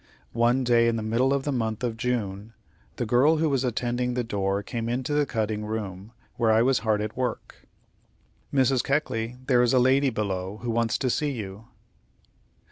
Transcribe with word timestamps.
One 0.33 0.63
day, 0.63 0.87
in 0.87 0.95
the 0.95 1.03
middle 1.03 1.31
of 1.31 1.43
the 1.43 1.51
month 1.51 1.83
of 1.83 1.95
June, 1.95 2.53
the 2.95 3.05
girl 3.05 3.37
who 3.37 3.47
was 3.49 3.63
attending 3.63 4.15
the 4.15 4.23
door 4.23 4.63
came 4.63 4.89
into 4.89 5.13
the 5.13 5.27
cutting 5.27 5.63
room, 5.63 6.11
where 6.37 6.51
I 6.51 6.63
was 6.63 6.79
hard 6.79 7.01
at 7.01 7.15
work: 7.15 7.67
"Mrs. 8.51 8.83
Keckley, 8.83 9.37
there 9.45 9.61
is 9.61 9.73
a 9.73 9.77
lady 9.79 10.09
below, 10.09 10.57
who 10.63 10.71
wants 10.71 10.97
to 10.97 11.11
see 11.11 11.29
you." 11.33 11.67